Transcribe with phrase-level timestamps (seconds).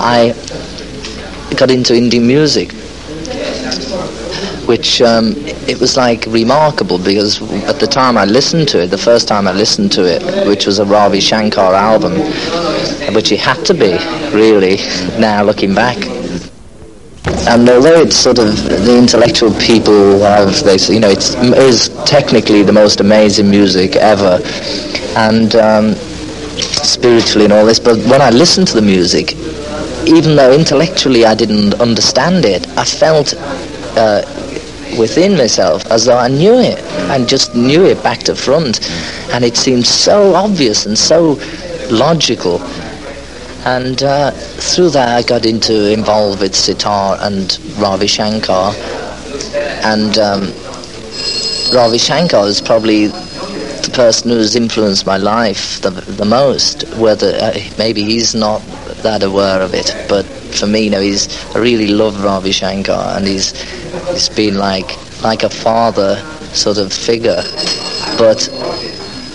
[0.00, 0.32] I
[1.56, 2.72] got into Indian music,
[4.66, 5.34] which um,
[5.68, 9.46] it was like remarkable because at the time I listened to it, the first time
[9.46, 12.12] I listened to it, which was a Ravi Shankar album,
[13.14, 13.92] which it had to be,
[14.34, 14.76] really,
[15.20, 15.98] now looking back.
[17.46, 21.90] And although it's sort of the intellectual people have, they, you know, it's, it is
[22.06, 24.40] technically the most amazing music ever,
[25.16, 25.94] and um,
[26.84, 29.34] spiritually and all this, but when I listened to the music,
[30.06, 33.34] even though intellectually I didn't understand it, I felt
[33.96, 34.22] uh,
[34.98, 36.78] within myself as though I knew it
[37.10, 38.80] and just knew it back to front.
[39.32, 41.38] And it seemed so obvious and so
[41.90, 42.60] logical.
[43.64, 48.74] And uh, through that, I got into involved with sitar and Ravi Shankar.
[49.84, 50.52] And um,
[51.74, 56.84] Ravi Shankar is probably the person who's influenced my life the, the most.
[56.96, 58.62] Whether uh, maybe he's not
[59.02, 63.16] that aware of it, but for me, you know, he's I really love Ravi Shankar,
[63.16, 63.60] and he's
[64.12, 64.90] he's been like
[65.22, 66.16] like a father
[66.52, 67.42] sort of figure,
[68.18, 68.48] but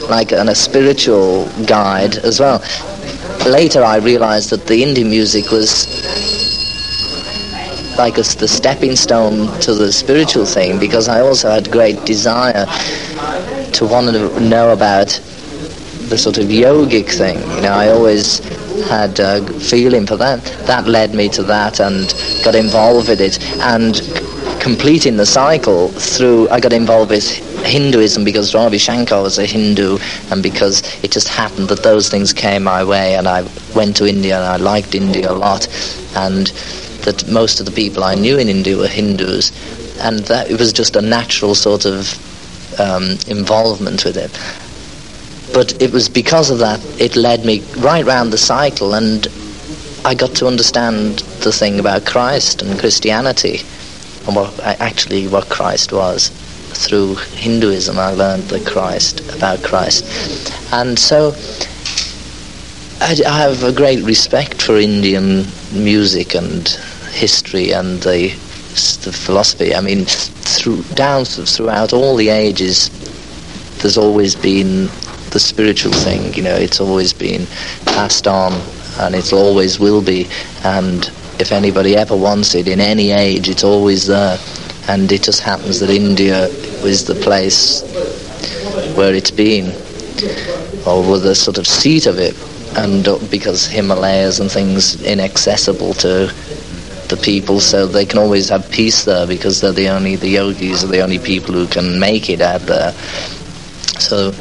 [0.10, 2.64] like an, a spiritual guide as well.
[3.48, 5.86] Later, I realized that the Indian music was
[7.98, 12.66] like a, the stepping stone to the spiritual thing because I also had great desire
[13.74, 15.08] to want to know about
[16.10, 17.40] the sort of yogic thing.
[17.56, 18.42] You know, I always
[18.84, 20.44] had a feeling for that.
[20.68, 23.40] That led me to that and got involved with it.
[23.60, 23.96] And
[24.62, 27.28] completing the cycle through, I got involved with
[27.66, 29.98] Hinduism because Ravi Shankar was a Hindu
[30.32, 34.08] and because it just happened that those things came my way and I went to
[34.08, 35.68] India and I liked India a lot
[36.16, 36.48] and
[37.06, 39.52] that most of the people I knew in India were Hindus
[40.00, 44.32] and that it was just a natural sort of um, involvement with it
[45.56, 49.30] but it was because of that it led me right round the cycle and
[50.04, 53.62] I got to understand the thing about Christ and Christianity
[54.28, 56.30] and what actually what Christ was.
[56.74, 60.04] Through Hinduism I learned the Christ about Christ.
[60.74, 61.34] And so
[63.00, 66.68] I, have a great respect for Indian music and
[67.14, 68.28] history and the,
[69.06, 69.74] the philosophy.
[69.74, 72.90] I mean through down throughout all the ages
[73.80, 74.90] there's always been
[75.36, 76.34] the spiritual thing.
[76.34, 77.46] You know, it's always been
[77.84, 78.54] passed on,
[79.02, 80.30] and it always will be.
[80.64, 81.06] And
[81.40, 84.40] if anybody ever wants it in any age, it's always there.
[84.88, 86.46] And it just happens that India
[86.88, 87.84] is the place
[88.96, 89.66] where it's been,
[90.88, 92.36] or was the sort of seat of it.
[92.78, 96.34] And uh, because Himalayas and things inaccessible to
[97.10, 100.86] the people, so they can always have peace there because they're the only the yogis
[100.86, 102.94] are the only people who can make it out there.
[104.00, 104.32] So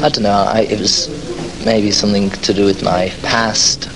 [0.00, 0.30] I don't know.
[0.30, 1.08] I, it was
[1.64, 3.88] maybe something to do with my past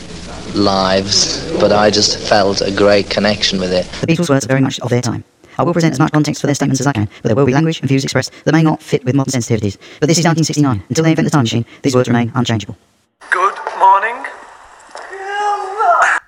[0.56, 3.86] lives, but I just felt a great connection with it.
[4.00, 5.22] The Beatles' words are very much of their time.
[5.58, 7.46] I will present as much context for their statements as I can, but there will
[7.46, 9.76] be language and views expressed that may not fit with modern sensitivities.
[10.00, 10.82] But this is 1969.
[10.88, 12.76] Until they invent the time machine, these words remain unchangeable.
[13.30, 14.16] Good morning.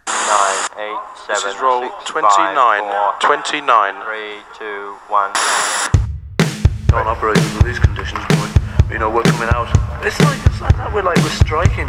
[0.07, 2.55] Nine, eight, seven, This is roll six, 29.
[2.55, 3.95] five, four, 29.
[4.05, 5.33] three, two, one.
[6.89, 8.44] Can't operate under these conditions, boy.
[8.91, 9.67] You know, we're coming out.
[10.05, 10.93] It's like, it's like that.
[10.93, 11.89] We're like, we're striking.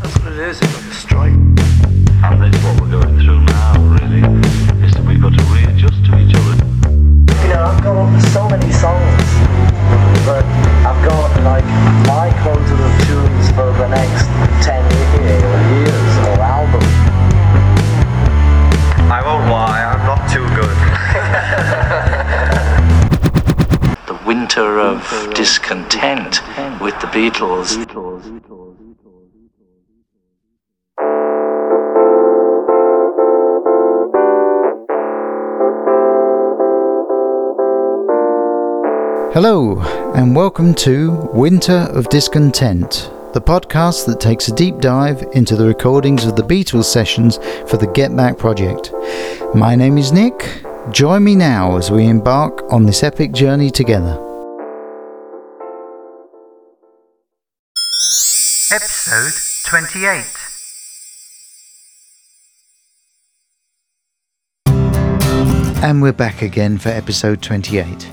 [0.00, 0.56] That's what it is.
[0.56, 1.36] It's like a strike.
[1.36, 4.24] And that's what we're going through now, really,
[4.80, 6.56] is that we've got to readjust to each other.
[7.44, 9.28] You know, I've got so many songs,
[10.24, 10.42] but
[10.88, 11.68] I've got like
[12.08, 14.24] my quota of tunes for the next
[14.64, 14.80] 10
[15.20, 15.44] years,
[15.76, 16.82] years or album.
[19.12, 22.16] I won't lie, I'm not too good.
[24.60, 26.42] Winter of discontent
[26.82, 27.78] with the Beatles.
[39.32, 39.80] Hello,
[40.14, 45.64] and welcome to Winter of Discontent, the podcast that takes a deep dive into the
[45.64, 48.92] recordings of the Beatles sessions for the Get Back project.
[49.54, 50.62] My name is Nick.
[50.90, 54.29] Join me now as we embark on this epic journey together.
[59.12, 60.24] Episode 28.
[65.82, 68.08] And we're back again for episode 28.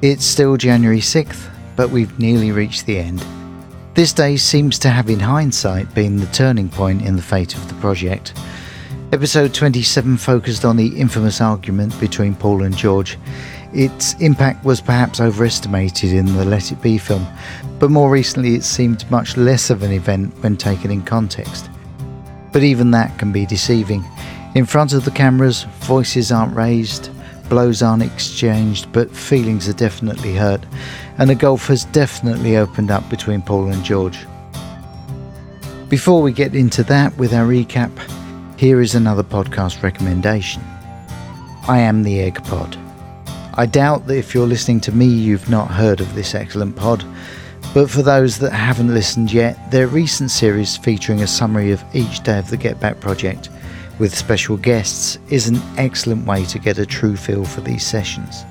[0.00, 3.22] It's still January 6th, but we've nearly reached the end.
[3.92, 7.68] This day seems to have, in hindsight, been the turning point in the fate of
[7.68, 8.32] the project.
[9.12, 13.18] Episode 27 focused on the infamous argument between Paul and George.
[13.74, 17.26] Its impact was perhaps overestimated in the Let It Be film,
[17.80, 21.68] but more recently it seemed much less of an event when taken in context.
[22.52, 24.04] But even that can be deceiving.
[24.54, 27.10] In front of the cameras, voices aren't raised,
[27.48, 30.64] blows aren't exchanged, but feelings are definitely hurt,
[31.18, 34.24] and a gulf has definitely opened up between Paul and George.
[35.88, 37.90] Before we get into that with our recap,
[38.56, 40.62] here is another podcast recommendation.
[41.66, 42.83] I am the Egg Pod.
[43.56, 47.04] I doubt that if you're listening to me, you've not heard of this excellent pod.
[47.72, 52.24] But for those that haven't listened yet, their recent series featuring a summary of each
[52.24, 53.50] day of the Get Back project
[54.00, 58.44] with special guests is an excellent way to get a true feel for these sessions.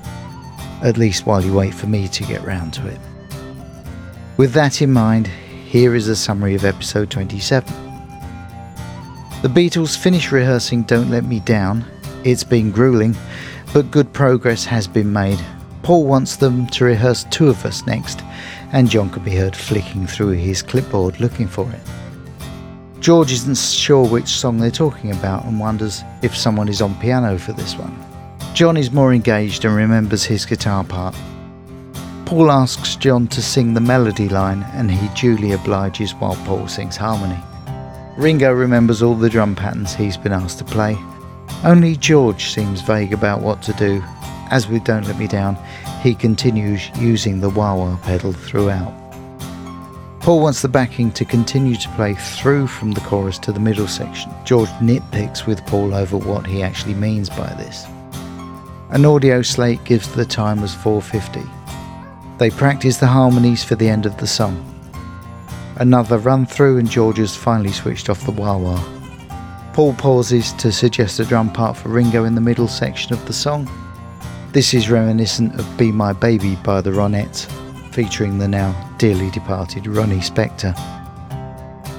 [0.82, 2.98] At least while you wait for me to get round to it.
[4.38, 7.72] With that in mind, here is a summary of episode 27.
[9.42, 11.84] The Beatles finish rehearsing Don't Let Me Down.
[12.24, 13.14] It's been grueling,
[13.74, 15.38] but good progress has been made.
[15.82, 18.22] Paul wants them to rehearse Two of Us next,
[18.72, 21.80] and John can be heard flicking through his clipboard looking for it.
[23.00, 27.36] George isn't sure which song they're talking about and wonders if someone is on piano
[27.36, 27.92] for this one.
[28.54, 31.16] John is more engaged and remembers his guitar part.
[32.26, 36.96] Paul asks John to sing the melody line and he duly obliges while Paul sings
[36.96, 37.42] harmony.
[38.16, 40.96] Ringo remembers all the drum patterns he's been asked to play
[41.64, 44.02] only George seems vague about what to do.
[44.50, 45.56] As with Don't Let Me Down,
[46.02, 48.92] he continues using the wah wah pedal throughout.
[50.20, 53.88] Paul wants the backing to continue to play through from the chorus to the middle
[53.88, 54.30] section.
[54.44, 57.86] George nitpicks with Paul over what he actually means by this.
[58.90, 61.48] An audio slate gives the time as 4.50.
[62.38, 64.70] They practice the harmonies for the end of the song.
[65.76, 68.93] Another run through and George has finally switched off the wah wah
[69.74, 73.32] Paul pauses to suggest a drum part for Ringo in the middle section of the
[73.32, 73.68] song.
[74.52, 77.46] This is reminiscent of Be My Baby by the Ronettes,
[77.92, 80.78] featuring the now dearly departed Ronnie Spector.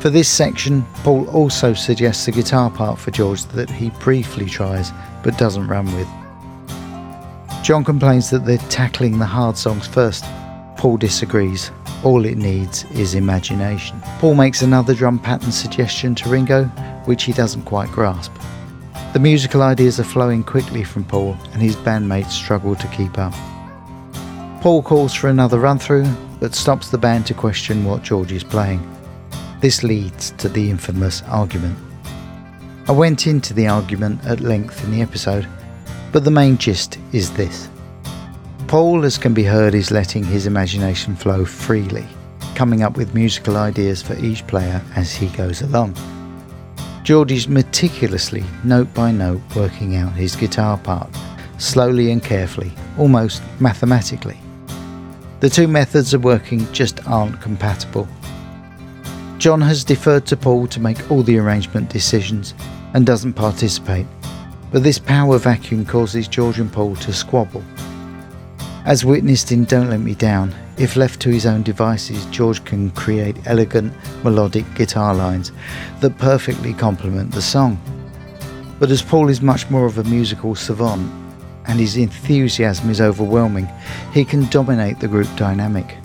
[0.01, 4.93] For this section, Paul also suggests a guitar part for George that he briefly tries
[5.21, 6.07] but doesn't run with.
[7.61, 10.23] John complains that they're tackling the hard songs first.
[10.77, 11.71] Paul disagrees.
[12.05, 13.99] All it needs is imagination.
[14.19, 16.65] Paul makes another drum pattern suggestion to Ringo,
[17.05, 18.31] which he doesn't quite grasp.
[19.13, 23.33] The musical ideas are flowing quickly from Paul, and his bandmates struggle to keep up.
[24.61, 26.05] Paul calls for another run through,
[26.39, 28.87] but stops the band to question what George is playing.
[29.59, 31.75] This leads to the infamous argument.
[32.87, 35.47] I went into the argument at length in the episode,
[36.11, 37.67] but the main gist is this.
[38.67, 42.05] Paul, as can be heard, is letting his imagination flow freely,
[42.55, 45.95] coming up with musical ideas for each player as he goes along.
[47.03, 51.15] George is meticulously, note by note, working out his guitar part,
[51.59, 54.39] slowly and carefully, almost mathematically.
[55.41, 58.07] The two methods of working just aren't compatible.
[59.37, 62.55] John has deferred to Paul to make all the arrangement decisions
[62.95, 64.07] and doesn't participate,
[64.71, 67.63] but this power vacuum causes George and Paul to squabble.
[68.85, 72.91] As witnessed in Don't Let Me Down, if left to his own devices, George can
[72.91, 73.91] create elegant,
[74.23, 75.51] melodic guitar lines
[76.01, 77.81] that perfectly complement the song.
[78.77, 81.11] But as Paul is much more of a musical savant,
[81.67, 83.67] and his enthusiasm is overwhelming,
[84.13, 85.97] he can dominate the group dynamic.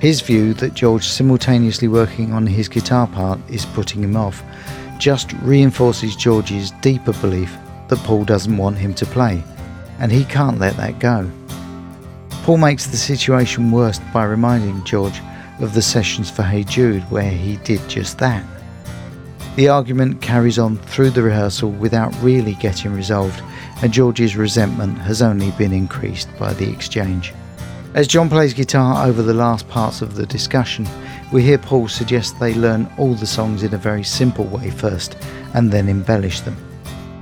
[0.00, 4.42] His view that George simultaneously working on his guitar part is putting him off
[4.98, 7.56] just reinforces George's deeper belief
[7.86, 9.40] that Paul doesn't want him to play,
[10.00, 11.30] and he can't let that go.
[12.42, 15.20] Paul makes the situation worse by reminding George
[15.60, 18.44] of the sessions for Hey Jude where he did just that.
[19.54, 23.40] The argument carries on through the rehearsal without really getting resolved,
[23.80, 27.32] and George's resentment has only been increased by the exchange.
[27.94, 30.84] As John plays guitar over the last parts of the discussion,
[31.30, 35.16] we hear Paul suggest they learn all the songs in a very simple way first
[35.54, 36.56] and then embellish them.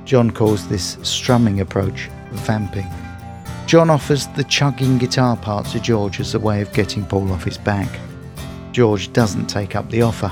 [0.03, 2.87] John calls this strumming approach vamping.
[3.71, 7.45] John offers the chugging guitar part to George as a way of getting Paul off
[7.45, 7.87] his back.
[8.73, 10.29] George doesn't take up the offer.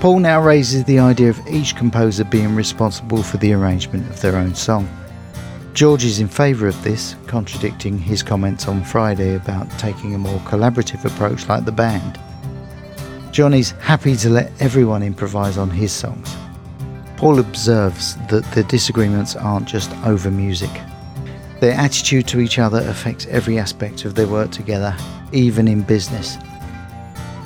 [0.00, 4.34] Paul now raises the idea of each composer being responsible for the arrangement of their
[4.34, 4.88] own song.
[5.74, 10.40] George is in favour of this, contradicting his comments on Friday about taking a more
[10.40, 12.18] collaborative approach like the band.
[13.30, 16.34] John is happy to let everyone improvise on his songs.
[17.16, 20.72] Paul observes that the disagreements aren't just over music.
[21.60, 24.96] Their attitude to each other affects every aspect of their work together,
[25.32, 26.38] even in business.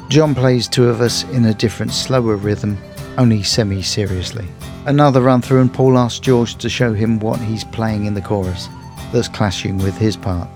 [0.09, 2.79] John plays two of us in a different, slower rhythm,
[3.19, 4.47] only semi seriously.
[4.87, 8.21] Another run through, and Paul asks George to show him what he's playing in the
[8.21, 8.69] chorus,
[9.13, 10.49] that's clashing with his part.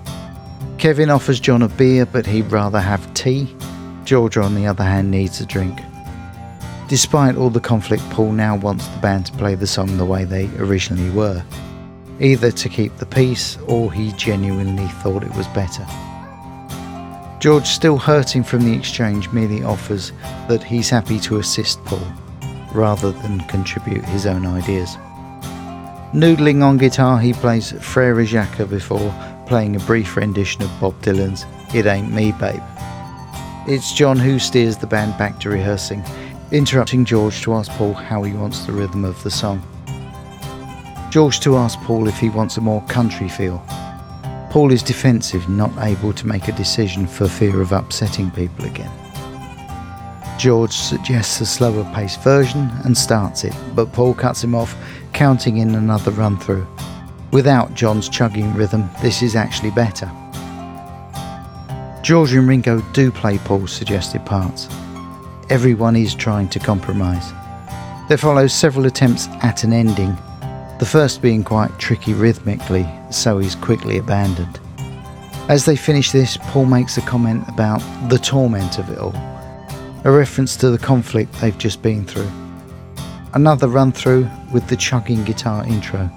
[0.77, 3.53] Kevin offers John a beer, but he'd rather have tea.
[4.05, 5.81] George, on the other hand, needs a drink.
[6.87, 10.23] Despite all the conflict, Paul now wants the band to play the song the way
[10.23, 11.43] they originally were,
[12.19, 15.85] either to keep the peace or he genuinely thought it was better.
[17.39, 20.11] George, still hurting from the exchange, merely offers
[20.49, 22.05] that he's happy to assist Paul
[22.73, 24.97] rather than contribute his own ideas.
[26.13, 29.13] Noodling on guitar, he plays Frere Jacques before
[29.47, 32.61] playing a brief rendition of Bob Dylan's It Ain't Me Babe.
[33.67, 36.03] It's John who steers the band back to rehearsing,
[36.51, 39.63] interrupting George to ask Paul how he wants the rhythm of the song.
[41.09, 43.63] George to ask Paul if he wants a more country feel.
[44.51, 48.91] Paul is defensive, not able to make a decision for fear of upsetting people again.
[50.37, 54.75] George suggests a slower paced version and starts it, but Paul cuts him off,
[55.11, 56.67] counting in another run through.
[57.31, 60.09] Without John's chugging rhythm, this is actually better.
[62.03, 64.67] George and Ringo do play Paul's suggested parts.
[65.49, 67.33] Everyone is trying to compromise.
[68.07, 70.17] There follows several attempts at an ending,
[70.79, 74.59] the first being quite tricky rhythmically, so he's quickly abandoned.
[75.49, 79.13] As they finish this, Paul makes a comment about the torment of it all
[80.05, 82.31] a reference to the conflict they've just been through.
[83.33, 86.09] Another run through with the chugging guitar intro.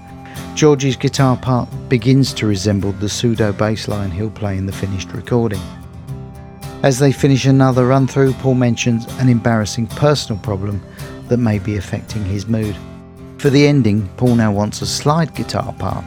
[0.55, 5.11] George's guitar part begins to resemble the pseudo bass line he'll play in the finished
[5.11, 5.59] recording.
[6.81, 10.81] As they finish another run through, Paul mentions an embarrassing personal problem
[11.27, 12.75] that may be affecting his mood.
[13.43, 16.05] For the ending, Paul now wants a slide guitar part.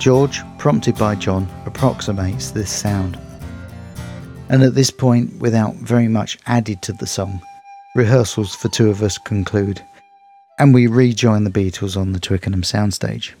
[0.00, 3.16] George, prompted by John, approximates this sound.
[4.48, 7.40] And at this point, without very much added to the song,
[7.94, 9.80] rehearsals for two of us conclude,
[10.58, 13.34] and we rejoin the Beatles on the Twickenham soundstage.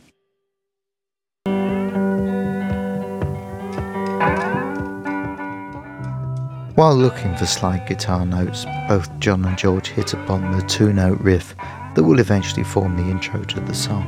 [6.76, 11.18] While looking for slide guitar notes, both John and George hit upon the two note
[11.20, 11.56] riff
[11.98, 14.06] that will eventually form the intro to the song.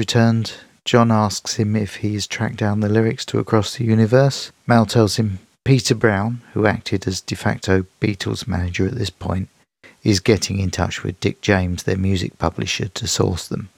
[0.00, 0.54] Returned.
[0.86, 4.50] John asks him if he's tracked down the lyrics to Across the Universe.
[4.66, 9.50] Mal tells him Peter Brown, who acted as de facto Beatles manager at this point,
[10.02, 13.68] is getting in touch with Dick James, their music publisher, to source them.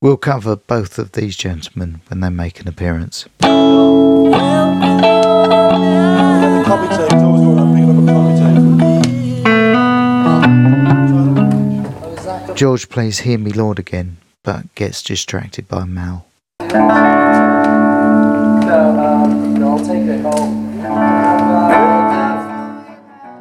[0.00, 3.26] We'll cover both of these gentlemen when they make an appearance.
[12.56, 16.26] George plays Hear Me Lord again, but gets distracted by Mal.
[16.60, 16.90] No,
[18.98, 19.42] um.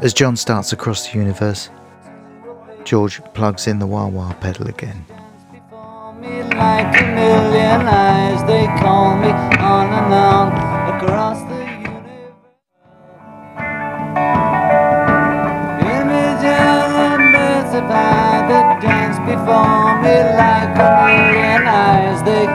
[0.02, 1.70] As John starts across the universe,
[2.84, 5.06] George plugs in the wah wah pedal again.
[6.22, 7.12] like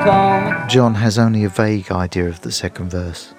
[0.06, 0.68] like.
[0.68, 3.34] John has only a vague idea of the second verse.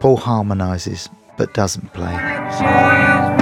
[0.00, 3.37] Paul harmonises but doesn't play.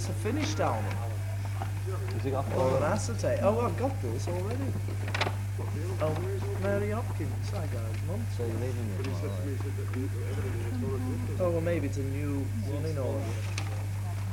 [0.00, 0.84] This a finished album?
[2.14, 3.40] Has he got or an acetate?
[3.42, 4.64] Oh, I've got this already.
[6.00, 6.16] Oh,
[6.62, 7.48] Mary Hopkins.
[7.50, 8.36] I got it months.
[8.38, 9.08] So you're leaving it?
[11.40, 13.24] Oh, well, maybe it's a new running order.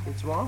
[0.05, 0.47] It's what?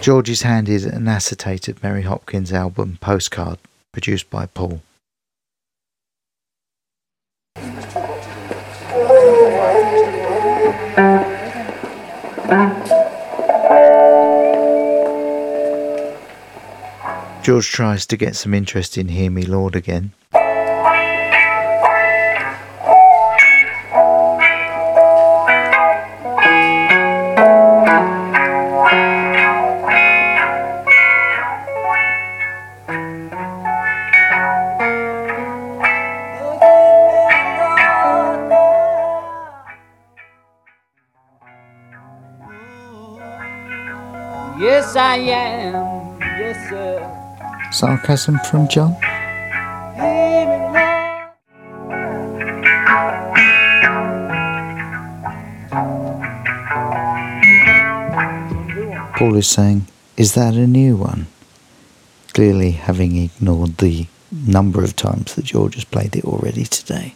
[0.00, 3.58] George is handed an acetated Mary Hopkins album postcard
[3.92, 4.82] produced by Paul.
[17.48, 20.12] George tries to get some interest in Hear Me Lord again.
[44.60, 46.20] Yes, I am.
[46.20, 47.27] Yes, sir.
[47.70, 48.96] Sarcasm from John?
[59.16, 61.26] Paul is saying, Is that a new one?
[62.32, 67.14] Clearly, having ignored the number of times that George has played it already today.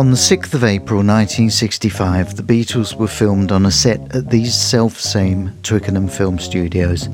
[0.00, 4.54] On the 6th of April 1965, the Beatles were filmed on a set at these
[4.54, 7.10] self same Twickenham film studios.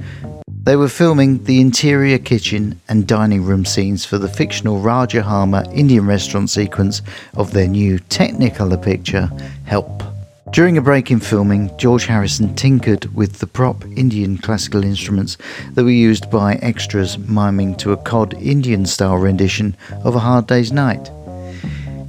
[0.62, 6.06] They were filming the interior kitchen and dining room scenes for the fictional Rajahama Indian
[6.06, 7.02] restaurant sequence
[7.34, 9.28] of their new Technicolor picture,
[9.64, 10.04] Help.
[10.52, 15.38] During a break in filming, George Harrison tinkered with the prop Indian classical instruments
[15.72, 20.46] that were used by extras miming to a cod Indian style rendition of A Hard
[20.46, 21.10] Day's Night.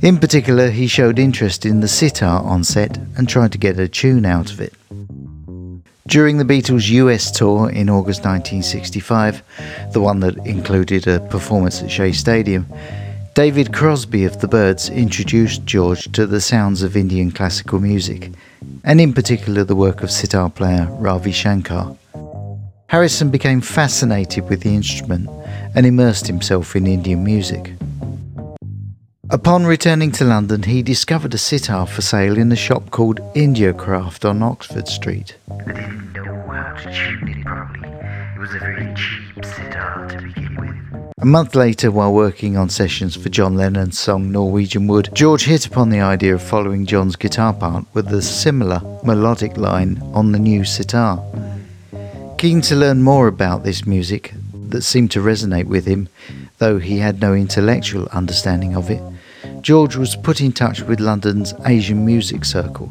[0.01, 3.88] In particular, he showed interest in the sitar on set and tried to get a
[3.88, 4.74] tune out of it.
[6.08, 9.42] During the Beatles' US tour in August 1965,
[9.92, 12.68] the one that included a performance at Shea Stadium,
[13.34, 18.32] David Crosby of the Byrds introduced George to the sounds of Indian classical music,
[18.84, 21.98] and in particular the work of sitar player Ravi Shankar.
[22.88, 25.30] Harrison became fascinated with the instrument
[25.75, 27.74] and immersed himself in Indian music.
[29.30, 33.74] Upon returning to London, he discovered a sitar for sale in a shop called India
[33.74, 35.36] Craft on Oxford Street.
[35.52, 37.90] I didn't know how to tune it properly.
[37.90, 41.13] It was a very cheap sitar to begin with.
[41.18, 45.66] A month later, while working on sessions for John Lennon's song Norwegian Wood, George hit
[45.66, 50.40] upon the idea of following John's guitar part with a similar melodic line on the
[50.40, 51.22] new sitar.
[52.38, 54.34] Keen to learn more about this music
[54.70, 56.08] that seemed to resonate with him,
[56.60, 59.02] though he had no intellectual understanding of it,
[59.62, 62.90] George was put in touch with London's Asian Music Circle.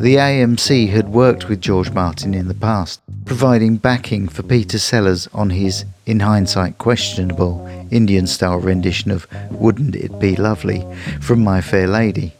[0.00, 5.28] The AMC had worked with George Martin in the past, providing backing for Peter Sellers
[5.32, 10.84] on his, in hindsight, questionable Indian style rendition of Wouldn't It Be Lovely
[11.20, 12.32] from My Fair Lady.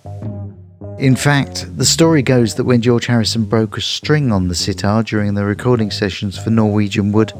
[0.99, 5.03] In fact, the story goes that when George Harrison broke a string on the sitar
[5.03, 7.33] during the recording sessions for Norwegian Wood,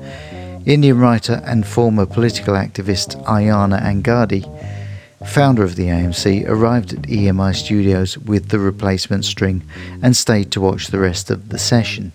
[0.67, 4.45] Indian writer and former political activist Ayana Angadi
[5.27, 9.63] founder of the AMC, arrived at EMI Studios with the replacement string
[10.03, 12.13] and stayed to watch the rest of the session.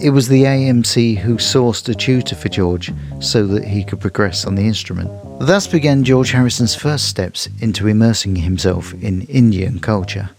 [0.00, 4.44] It was the AMC who sourced a tutor for George so that he could progress
[4.44, 5.08] on the instrument.
[5.38, 10.30] Thus began George Harrison's first steps into immersing himself in Indian culture.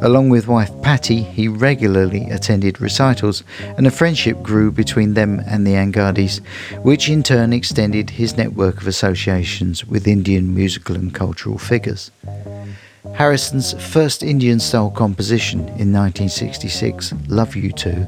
[0.00, 3.42] Along with wife Patty, he regularly attended recitals,
[3.76, 6.40] and a friendship grew between them and the Angadis,
[6.82, 12.10] which in turn extended his network of associations with Indian musical and cultural figures.
[13.14, 18.06] Harrison's first Indian style composition in 1966, Love You Too,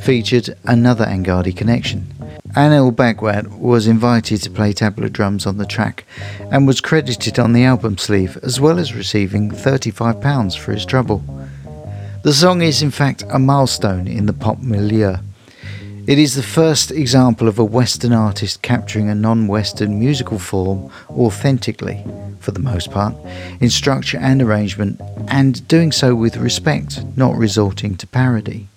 [0.00, 2.06] featured another Angadi connection.
[2.50, 6.04] Anil Bhagwat was invited to play tabla drums on the track
[6.52, 11.24] and was credited on the album sleeve as well as receiving £35 for his trouble.
[12.22, 15.16] The song is in fact a milestone in the pop milieu.
[16.06, 20.92] It is the first example of a Western artist capturing a non Western musical form
[21.10, 22.04] authentically,
[22.40, 23.16] for the most part,
[23.60, 28.68] in structure and arrangement, and doing so with respect, not resorting to parody.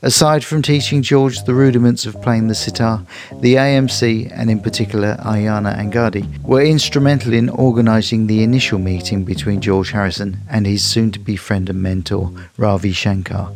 [0.00, 3.04] Aside from teaching George the rudiments of playing the sitar,
[3.40, 9.60] the AMC, and in particular Ayana Angadi, were instrumental in organising the initial meeting between
[9.60, 13.50] George Harrison and his soon to be friend and mentor, Ravi Shankar,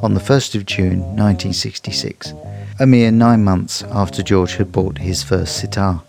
[0.00, 2.32] on the 1st of June 1966,
[2.78, 6.04] a mere nine months after George had bought his first sitar.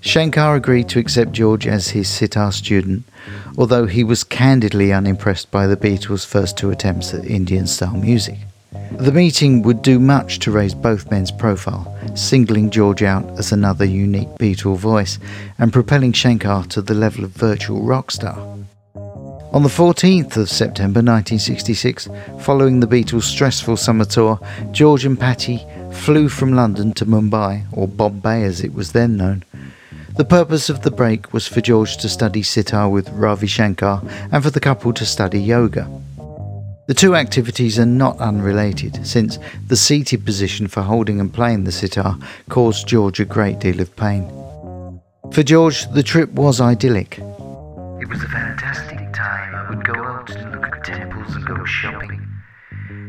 [0.00, 3.04] Shankar agreed to accept George as his sitar student,
[3.58, 8.38] although he was candidly unimpressed by the Beatles' first two attempts at Indian style music.
[8.92, 13.84] The meeting would do much to raise both men's profile, singling George out as another
[13.84, 15.18] unique Beatle voice
[15.58, 18.38] and propelling Shankar to the level of virtual rock star.
[19.52, 22.08] On the 14th of September 1966,
[22.40, 27.86] following the Beatles' stressful summer tour, George and Patty flew from London to Mumbai, or
[27.86, 29.44] Bombay as it was then known.
[30.16, 34.42] The purpose of the break was for George to study sitar with Ravi Shankar and
[34.42, 35.86] for the couple to study yoga.
[36.88, 41.70] The two activities are not unrelated, since the seated position for holding and playing the
[41.70, 42.18] sitar
[42.48, 44.28] caused George a great deal of pain.
[45.30, 47.18] For George, the trip was idyllic.
[47.18, 49.54] It was a fantastic time.
[49.54, 52.26] I would go out and look at temples and go shopping.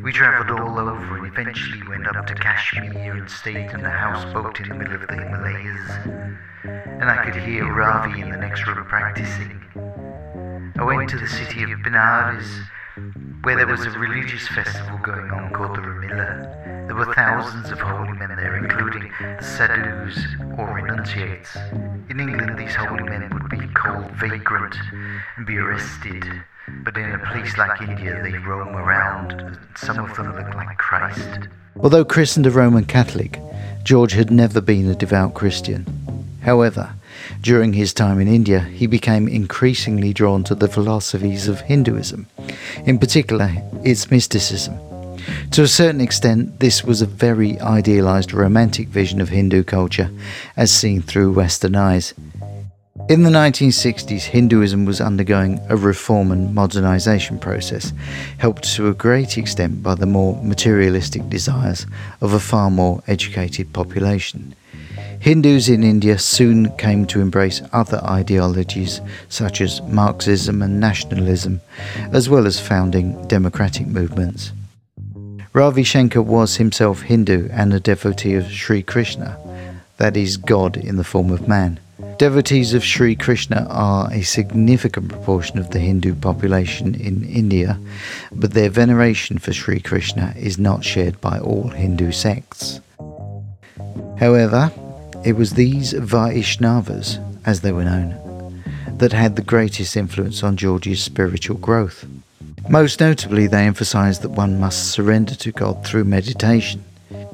[0.04, 4.60] We travelled all over and eventually went up to Kashmir and stayed in a houseboat
[4.60, 5.90] in the middle of the Himalayas.
[6.64, 9.60] And I could hear Ravi in the next room practicing.
[10.78, 12.46] I went to the city of Benares,
[13.42, 16.88] where there was a religious festival going on called the Ramila.
[16.88, 20.18] There were thousands of holy men there, including the sadhus
[20.58, 21.56] or renunciates.
[22.10, 24.76] In England, these holy men would be called vagrant
[25.38, 26.24] and be arrested.
[26.84, 31.48] But in a place like India, they roam around, some of them look like Christ.
[31.80, 33.40] Although christened a Roman Catholic,
[33.84, 35.86] George had never been a devout Christian.
[36.42, 36.94] However,
[37.42, 42.28] during his time in India, he became increasingly drawn to the philosophies of Hinduism,
[42.86, 43.52] in particular
[43.84, 44.78] its mysticism.
[45.52, 50.10] To a certain extent, this was a very idealized romantic vision of Hindu culture
[50.58, 52.14] as seen through Western eyes.
[53.10, 57.92] In the 1960s, Hinduism was undergoing a reform and modernization process,
[58.38, 61.86] helped to a great extent by the more materialistic desires
[62.22, 64.56] of a far more educated population.
[65.24, 71.62] Hindus in India soon came to embrace other ideologies such as Marxism and nationalism,
[72.12, 74.52] as well as founding democratic movements.
[75.54, 79.40] Ravi Shankar was himself Hindu and a devotee of Sri Krishna,
[79.96, 81.80] that is, God in the form of man.
[82.18, 87.80] Devotees of Sri Krishna are a significant proportion of the Hindu population in India,
[88.34, 92.82] but their veneration for Sri Krishna is not shared by all Hindu sects.
[94.20, 94.70] However,
[95.24, 98.64] it was these Vaishnavas, as they were known,
[98.98, 102.06] that had the greatest influence on George's spiritual growth.
[102.70, 106.84] Most notably, they emphasized that one must surrender to God through meditation.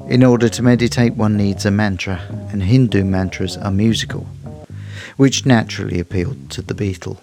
[0.08, 4.26] In order to meditate, one needs a mantra, and Hindu mantras are musical,
[5.16, 7.18] which naturally appealed to the Beatle.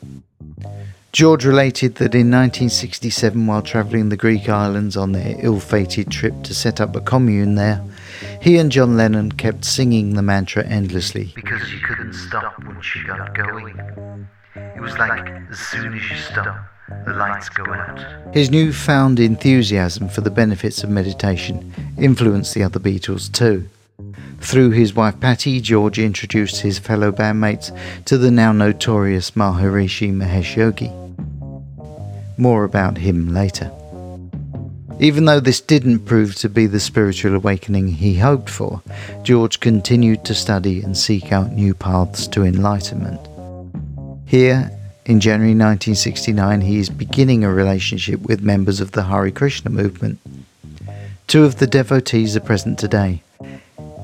[1.11, 6.43] George related that in 1967, while travelling the Greek islands on their ill fated trip
[6.43, 7.81] to set up a commune there,
[8.41, 11.31] he and John Lennon kept singing the mantra endlessly.
[11.35, 14.27] Because you couldn't stop once you got going.
[14.55, 16.57] It was like as soon as you stop,
[17.05, 18.33] the lights go out.
[18.33, 23.69] His newfound enthusiasm for the benefits of meditation influenced the other Beatles too.
[24.39, 27.75] Through his wife Patty, George introduced his fellow bandmates
[28.05, 30.91] to the now notorious Maharishi Mahesh Yogi.
[32.37, 33.71] More about him later.
[34.99, 38.81] Even though this didn't prove to be the spiritual awakening he hoped for,
[39.21, 43.19] George continued to study and seek out new paths to enlightenment.
[44.25, 44.71] Here,
[45.05, 50.19] in January 1969, he is beginning a relationship with members of the Hare Krishna movement.
[51.27, 53.21] Two of the devotees are present today.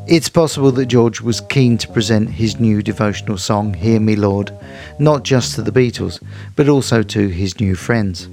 [0.07, 4.51] It's possible that George was keen to present his new devotional song, Hear Me Lord,
[4.99, 6.21] not just to the Beatles,
[6.55, 8.27] but also to his new friends.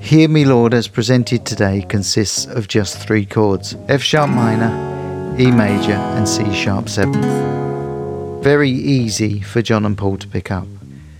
[0.00, 5.50] Hear Me Lord, as presented today, consists of just three chords F sharp minor, E
[5.50, 8.42] major, and C sharp seventh.
[8.42, 10.66] Very easy for John and Paul to pick up,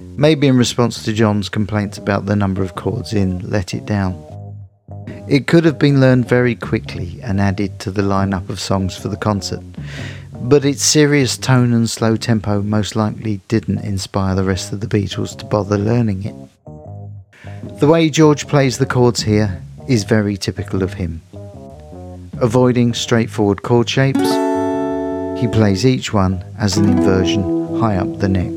[0.00, 4.14] maybe in response to John's complaints about the number of chords in Let It Down.
[5.28, 9.08] It could have been learned very quickly and added to the lineup of songs for
[9.08, 9.62] the concert,
[10.32, 14.86] but its serious tone and slow tempo most likely didn't inspire the rest of the
[14.86, 16.34] Beatles to bother learning it.
[17.81, 21.23] The way George plays the chords here is very typical of him.
[22.40, 24.31] Avoiding straightforward chord shapes,
[25.40, 28.53] he plays each one as an inversion high up the neck,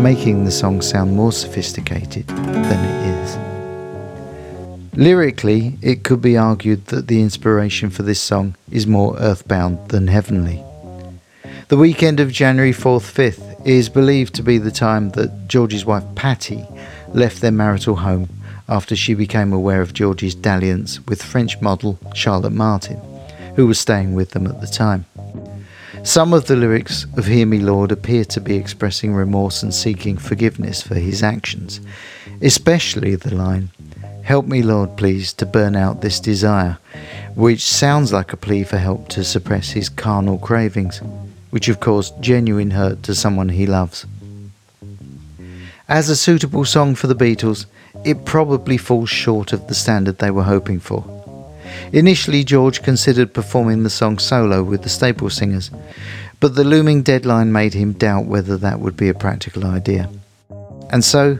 [0.00, 3.38] making the song sound more sophisticated than it is.
[4.96, 10.08] Lyrically, it could be argued that the inspiration for this song is more earthbound than
[10.08, 10.64] heavenly.
[11.68, 16.04] The weekend of January 4th 5th is believed to be the time that George's wife
[16.14, 16.66] Patty
[17.14, 18.28] left their marital home
[18.68, 23.00] after she became aware of George's dalliance with French model Charlotte Martin,
[23.56, 25.04] who was staying with them at the time.
[26.04, 30.16] Some of the lyrics of Hear Me Lord appear to be expressing remorse and seeking
[30.16, 31.80] forgiveness for his actions,
[32.40, 33.70] especially the line,
[34.22, 36.78] Help me, Lord, please, to burn out this desire,
[37.34, 41.02] which sounds like a plea for help to suppress his carnal cravings,
[41.50, 44.06] which have caused genuine hurt to someone he loves.
[45.88, 47.66] As a suitable song for the Beatles,
[48.04, 51.04] it probably falls short of the standard they were hoping for.
[51.92, 55.70] Initially, George considered performing the song solo with the Staple Singers,
[56.40, 60.08] but the looming deadline made him doubt whether that would be a practical idea.
[60.90, 61.38] And so,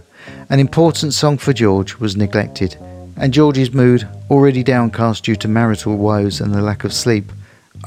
[0.50, 2.76] an important song for George was neglected
[3.16, 7.30] And George's mood, already downcast due to marital woes and the lack of sleep,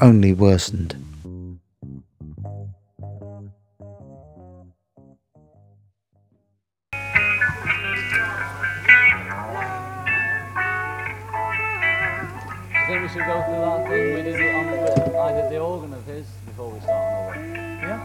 [0.00, 0.94] only worsened.
[13.26, 15.18] Go through that thing we did on the.
[15.18, 17.42] I did the organ of his before we start another.
[17.82, 18.00] Yeah?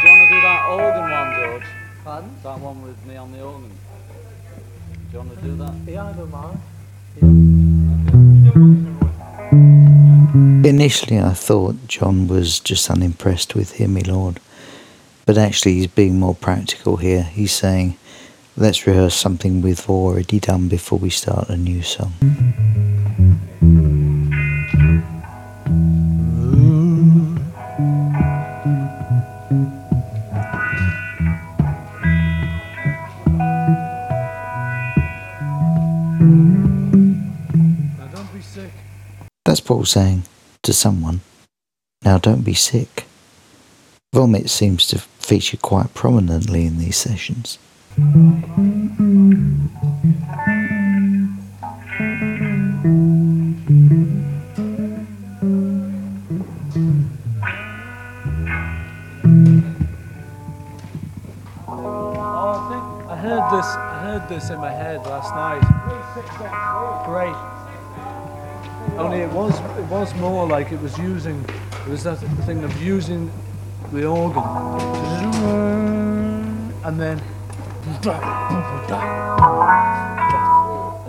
[0.00, 1.68] Do you want to do that organ one, George?
[2.04, 2.30] Pardon?
[2.42, 3.70] That one with me on the organ.
[3.70, 3.74] Do
[5.12, 5.74] you want to do that?
[5.86, 6.60] Yeah, I don't mind.
[10.64, 14.38] Initially, I thought John was just unimpressed with Hear Me Lord,
[15.26, 17.24] but actually, he's being more practical here.
[17.24, 17.96] He's saying,
[18.56, 22.12] let's rehearse something we've already done before we start a new song.
[37.98, 38.72] Now don't be sick.
[39.44, 40.24] That's Paul saying
[40.62, 41.20] to someone,
[42.04, 43.06] now don't be sick.
[44.12, 47.58] Vomit seems to feature quite prominently in these sessions.
[47.94, 48.04] Oh,
[63.10, 65.60] I heard this in my head last night.
[67.04, 67.36] Great.
[68.98, 69.60] Only it was.
[69.78, 71.44] It was more like it was using.
[71.44, 73.30] It was that thing of using
[73.92, 74.42] the organ,
[76.84, 77.20] and then.
[77.84, 77.98] And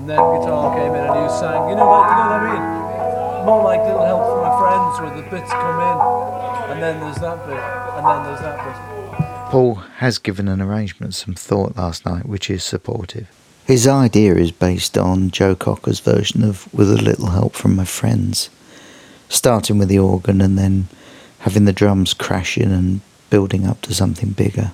[0.09, 1.69] then guitar came in and you sang.
[1.69, 2.09] You know what?
[2.09, 3.45] You know what I mean?
[3.45, 5.97] More like little help from my friends where the bits come in,
[6.71, 9.51] and then there's that bit, and then there's that bit.
[9.51, 13.27] Paul has given an arrangement some thought last night, which is supportive.
[13.65, 17.86] His idea is based on Joe Cocker's version of With a Little Help from My
[17.86, 18.49] Friends,
[19.29, 20.88] starting with the organ and then
[21.39, 24.71] having the drums crash in and building up to something bigger.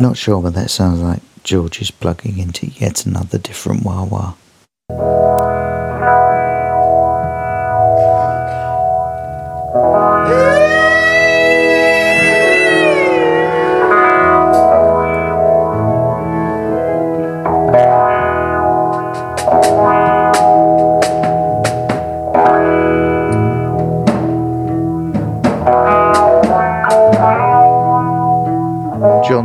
[0.00, 4.34] Not sure, but that sounds like George is plugging into yet another different wah wah.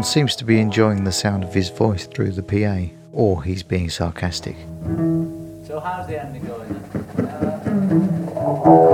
[0.04, 3.90] Seems to be enjoying the sound of his voice through the PA, or he's being
[3.90, 4.58] sarcastic.
[5.66, 6.68] So how's the going
[7.16, 7.28] then?
[7.28, 8.91] Uh,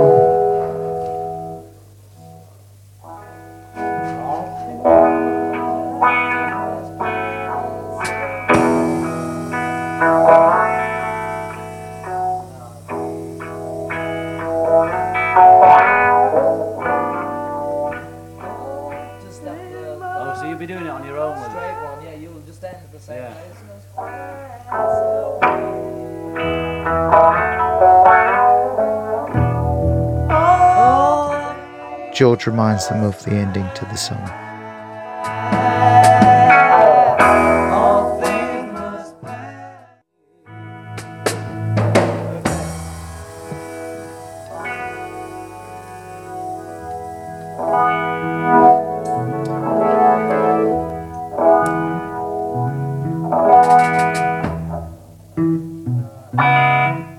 [32.38, 34.24] George reminds them of the ending to the song.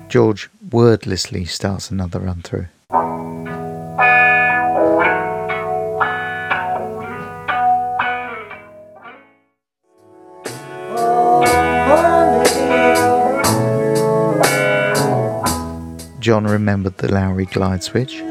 [0.08, 2.68] George wordlessly starts another run through.
[16.30, 18.22] John remembered the Lowrey glide switch.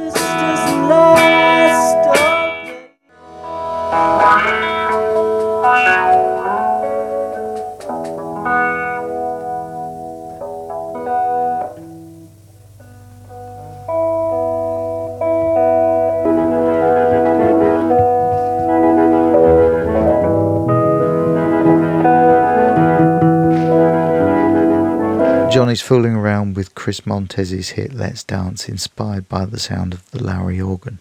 [25.60, 30.10] John is fooling around with Chris Montez's hit Let's Dance, inspired by the sound of
[30.12, 31.00] the Lowrey organ.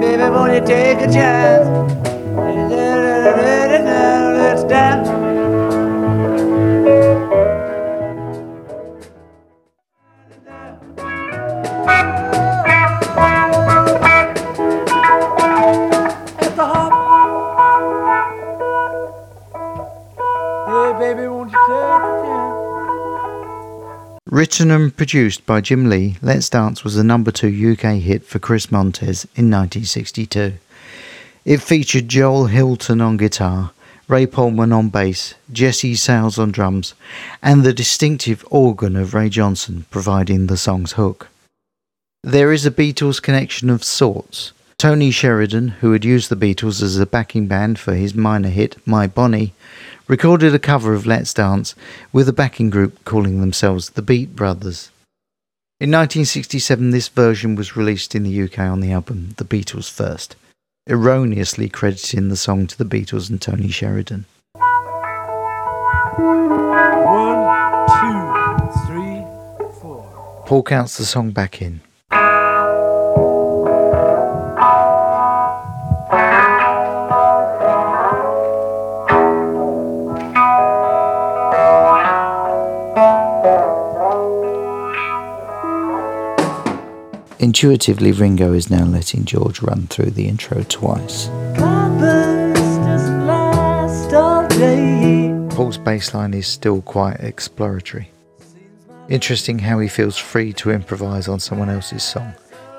[0.00, 1.68] Baby, won't you take a chance?
[4.36, 5.09] Let's dance.
[24.40, 28.38] Written and produced by Jim Lee, Let's Dance was a number two UK hit for
[28.38, 30.54] Chris Montez in 1962.
[31.44, 33.72] It featured Joel Hilton on guitar,
[34.08, 36.94] Ray Pohlman on bass, Jesse Sailes on drums,
[37.42, 41.28] and the distinctive organ of Ray Johnson providing the song's hook.
[42.22, 44.52] There is a Beatles connection of sorts.
[44.80, 48.78] Tony Sheridan, who had used the Beatles as a backing band for his minor hit
[48.86, 49.52] My Bonnie,
[50.08, 51.74] recorded a cover of Let's Dance
[52.14, 54.90] with a backing group calling themselves the Beat Brothers.
[55.80, 60.36] In 1967, this version was released in the UK on the album The Beatles First,
[60.88, 64.24] erroneously crediting the song to the Beatles and Tony Sheridan.
[64.54, 64.86] One,
[68.00, 68.16] two,
[68.86, 69.26] three,
[69.78, 70.42] four.
[70.46, 71.82] Paul counts the song back in.
[87.40, 91.28] Intuitively, Ringo is now letting George run through the intro twice.
[91.56, 95.34] Cloudburst doesn't last all day.
[95.48, 98.10] Paul's bass line is still quite exploratory.
[99.08, 102.34] Interesting how he feels free to improvise on someone else's song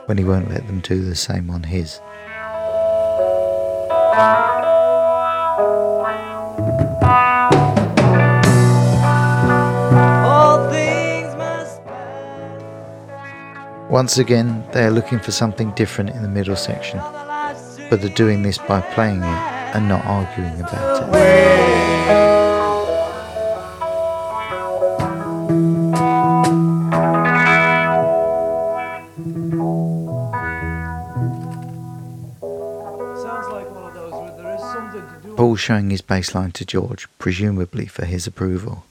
[0.06, 2.00] when he won't let them do the same on his.
[13.92, 16.98] Once again, they are looking for something different in the middle section,
[17.90, 19.26] but they're doing this by playing it
[19.76, 21.12] and not arguing about it.
[35.36, 38.86] Paul showing his bass line to George, presumably for his approval.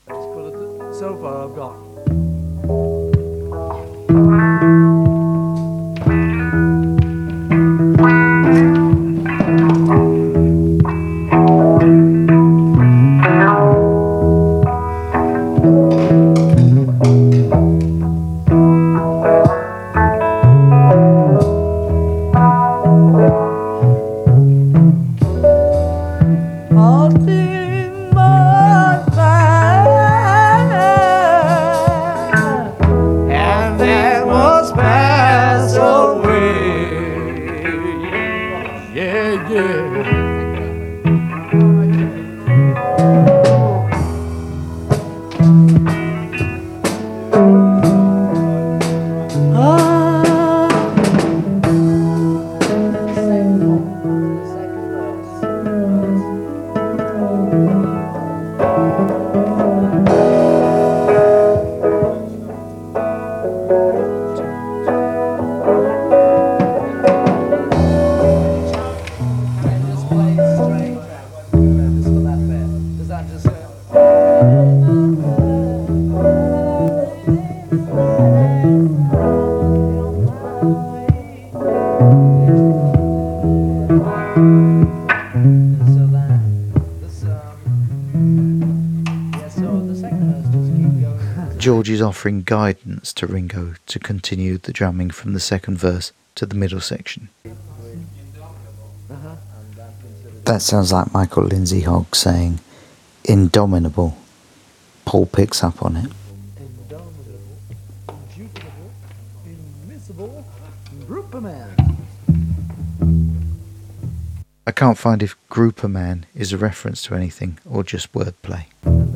[92.20, 96.78] Offering guidance to Ringo to continue the drumming from the second verse to the middle
[96.78, 97.30] section.
[100.44, 102.60] That sounds like Michael Lindsay Hogg saying,
[103.24, 104.18] Indomitable.
[105.06, 106.12] Paul picks up on it.
[114.66, 118.66] I can't find if Grouper Man is a reference to anything or just wordplay.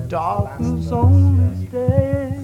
[0.09, 2.44] Darkness only stays at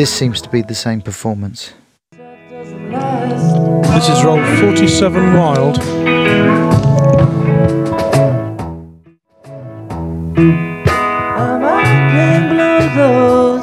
[0.00, 1.74] This seems to be the same performance.
[2.12, 5.78] This is roll 47 wild.
[11.36, 13.62] I'm out can blow those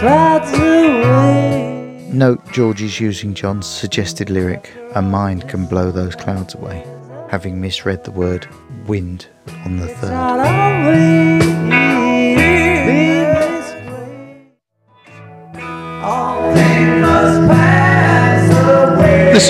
[0.00, 6.54] clouds away Note George is using John's suggested lyric, A mind can blow those clouds
[6.54, 6.82] away,
[7.28, 8.48] having misread the word
[8.86, 9.26] wind
[9.66, 11.73] on the third.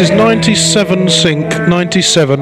[0.05, 2.39] Is 97 sync, 97.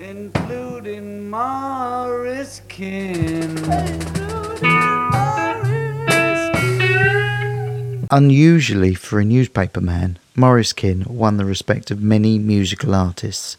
[0.00, 3.56] including Maurice Kinn.
[8.10, 13.56] Unusually for a newspaper man, Maurice Kinn won the respect of many musical artists.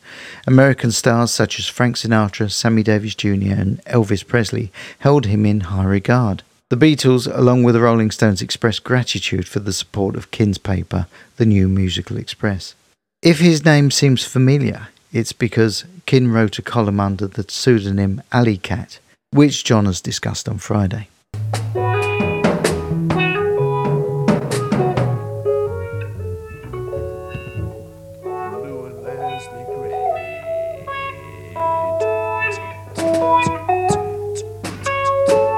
[0.47, 5.61] American stars such as Frank Sinatra, Sammy Davis Jr., and Elvis Presley held him in
[5.61, 6.41] high regard.
[6.69, 11.05] The Beatles, along with the Rolling Stones, expressed gratitude for the support of Kinn's paper,
[11.37, 12.73] The New Musical Express.
[13.21, 18.57] If his name seems familiar, it's because Kin wrote a column under the pseudonym Alley
[18.57, 18.99] Cat,
[19.29, 21.09] which John has discussed on Friday.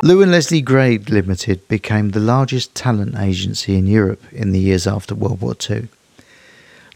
[0.05, 4.85] Lew and Leslie Grade Limited became the largest talent agency in Europe in the years
[4.85, 5.87] after World War II.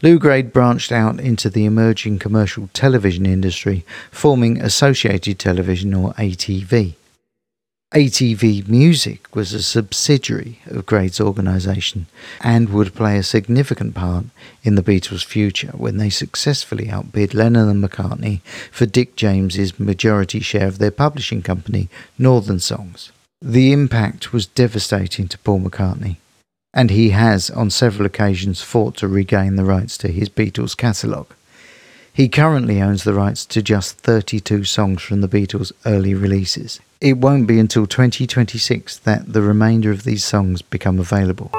[0.00, 6.94] Lew Grade branched out into the emerging commercial television industry, forming Associated Television or ATV.
[7.92, 12.06] ATV Music was a subsidiary of Grade's organisation
[12.40, 14.26] and would play a significant part
[14.62, 20.38] in the Beatles' future when they successfully outbid Lennon and McCartney for Dick James's majority
[20.38, 23.10] share of their publishing company, Northern Songs.
[23.42, 26.18] The impact was devastating to Paul McCartney,
[26.72, 31.34] and he has on several occasions fought to regain the rights to his Beatles catalogue.
[32.20, 36.78] He currently owns the rights to just 32 songs from the Beatles' early releases.
[37.00, 41.50] It won't be until 2026 that the remainder of these songs become available.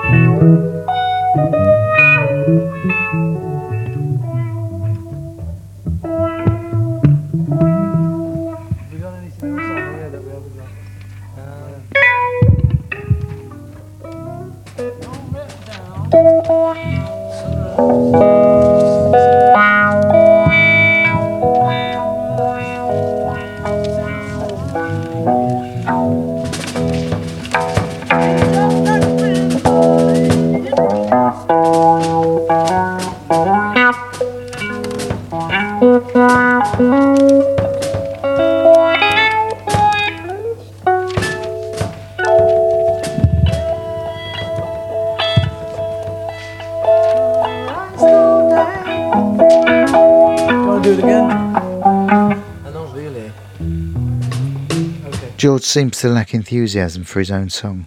[55.61, 57.85] George seems to lack enthusiasm for his own song.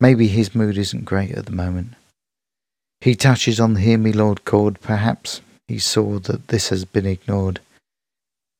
[0.00, 1.92] Maybe his mood isn't great at the moment.
[3.00, 7.06] He touches on the Hear Me Lord chord, perhaps he saw that this has been
[7.06, 7.60] ignored.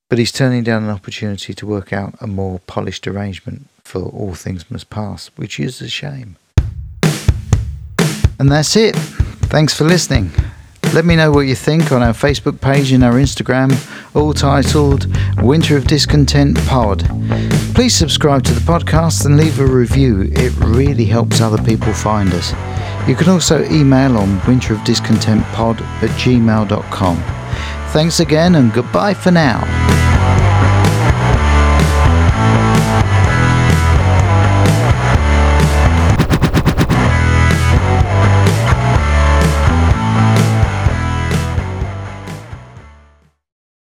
[0.08, 4.34] But he's turning down an opportunity to work out a more polished arrangement for All
[4.34, 6.36] Things Must Pass, which is a shame.
[8.38, 8.94] And that's it.
[9.50, 10.30] Thanks for listening.
[10.94, 13.74] Let me know what you think on our Facebook page and our Instagram,
[14.14, 15.08] all titled
[15.42, 17.00] Winter of Discontent Pod.
[17.74, 20.30] Please subscribe to the podcast and leave a review.
[20.30, 22.52] It really helps other people find us.
[23.08, 27.16] You can also email on winterofdiscontentpod at gmail.com.
[27.92, 30.03] Thanks again and goodbye for now.